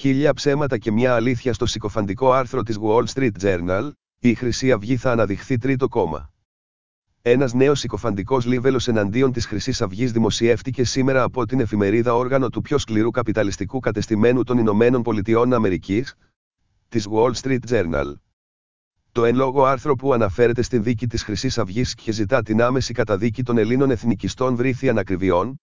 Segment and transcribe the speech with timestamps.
[0.00, 4.96] Χίλια ψέματα και μια αλήθεια στο συκοφαντικό άρθρο της Wall Street Journal, η Χρυσή Αυγή
[4.96, 6.32] θα αναδειχθεί τρίτο κόμμα.
[7.22, 12.60] Ένας νέος συκοφαντικός λίβελος εναντίον της Χρυσής Αυγής δημοσιεύτηκε σήμερα από την εφημερίδα όργανο του
[12.60, 16.14] πιο σκληρού καπιταλιστικού κατεστημένου των Ηνωμένων Πολιτειών Αμερικής,
[16.88, 18.14] της Wall Street Journal.
[19.12, 22.92] Το εν λόγω άρθρο που αναφέρεται στην δίκη της Χρυσής Αυγής και ζητά την άμεση
[22.92, 25.60] καταδίκη των Ελλήνων εθνικιστών βρήθη ανακριβιών,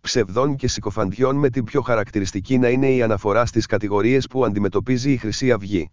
[0.00, 5.12] ψευδών και συκοφαντιών με την πιο χαρακτηριστική να είναι η αναφορά στις κατηγορίες που αντιμετωπίζει
[5.12, 5.90] η Χρυσή Αυγή.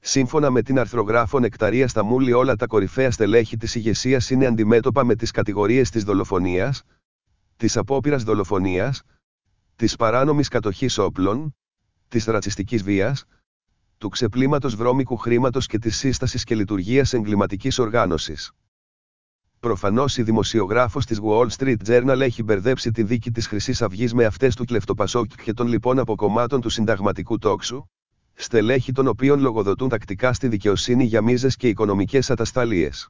[0.00, 5.14] Σύμφωνα με την αρθρογράφο Νεκταρία Σταμούλη όλα τα κορυφαία στελέχη της ηγεσίας είναι αντιμέτωπα με
[5.14, 6.82] τις κατηγορίες της δολοφονίας,
[7.56, 9.02] της απόπειρας δολοφονίας,
[9.76, 11.54] της παράνομης κατοχής όπλων,
[12.08, 13.24] της ρατσιστικής βίας,
[13.98, 18.52] του ξεπλήματος βρώμικου χρήματος και της σύστασης και λειτουργίας εγκληματικής οργάνωσης.
[19.60, 24.24] Προφανώς η δημοσιογράφος της Wall Street Journal έχει μπερδέψει τη δίκη της Χρυσής Αυγής με
[24.24, 27.84] αυτές του κλεφτοπασόκ και των λοιπόν αποκομμάτων του συνταγματικού τόξου,
[28.34, 33.08] στελέχη των οποίων λογοδοτούν τακτικά στη δικαιοσύνη για μίζες και οικονομικές ατασταλίες.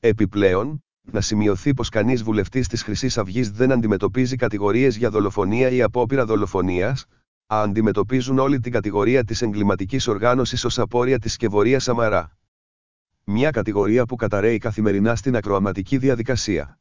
[0.00, 5.82] Επιπλέον, να σημειωθεί πως κανείς βουλευτής της Χρυσής Αυγής δεν αντιμετωπίζει κατηγορίες για δολοφονία ή
[5.82, 7.06] απόπειρα δολοφονίας,
[7.46, 12.36] αντιμετωπίζουν όλη την κατηγορία της εγκληματικής οργάνωσης ως απόρρια της σκευωρία Σαμαρά.
[13.28, 16.78] Μια κατηγορία που καταραίει καθημερινά στην ακροαματική διαδικασία.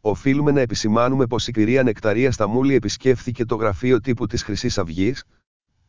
[0.00, 5.24] Οφείλουμε να επισημάνουμε πως η κυρία Νεκταρία Σταμούλη επισκέφθηκε το γραφείο τύπου της Χρυσής Αυγής,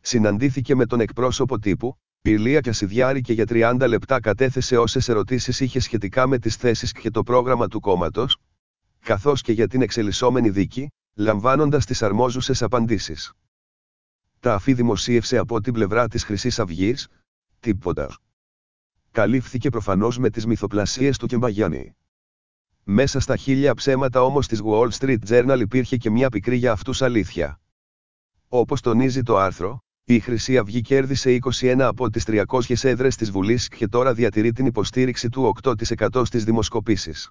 [0.00, 5.80] συναντήθηκε με τον εκπρόσωπο τύπου, Ηλία Κασιδιάρη και για 30 λεπτά κατέθεσε όσες ερωτήσεις είχε
[5.80, 8.36] σχετικά με τις θέσεις και το πρόγραμμα του κόμματος,
[9.00, 13.32] καθώς και για την εξελισσόμενη δίκη, λαμβάνοντας τις αρμόζουσες απαντήσεις.
[14.40, 17.08] Τα αφή δημοσίευσε από την πλευρά της Χρυσής Αυγής,
[17.60, 18.16] τίποτα
[19.12, 21.96] καλύφθηκε προφανώς με τις μυθοπλασίες του Κεμπαγιάννη.
[22.84, 27.02] Μέσα στα χίλια ψέματα όμως της Wall Street Journal υπήρχε και μια πικρή για αυτούς
[27.02, 27.60] αλήθεια.
[28.48, 33.68] Όπως τονίζει το άρθρο, η Χρυσή Αυγή κέρδισε 21 από τις 300 έδρες της Βουλής
[33.68, 37.30] και τώρα διατηρεί την υποστήριξη του 8% στις δημοσκοπήσεις.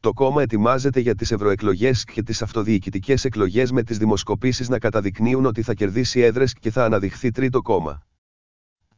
[0.00, 5.46] Το κόμμα ετοιμάζεται για τις ευρωεκλογές και τις αυτοδιοικητικές εκλογές με τις δημοσκοπήσεις να καταδεικνύουν
[5.46, 8.06] ότι θα κερδίσει έδρες και θα αναδειχθεί τρίτο κόμμα.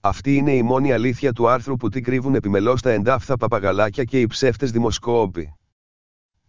[0.09, 4.21] Αυτή είναι η μόνη αλήθεια του άρθρου που τι κρύβουν επιμελώς τα εντάφθα παπαγαλάκια και
[4.21, 5.55] οι ψεύτες δημοσκόποι.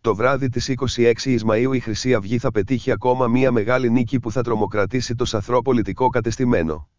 [0.01, 4.31] Το βράδυ της 26 Ισμαΐου η Χρυσή Αυγή θα πετύχει ακόμα μία μεγάλη νίκη που
[4.31, 6.89] θα τρομοκρατήσει το σαθρό πολιτικό κατεστημένο.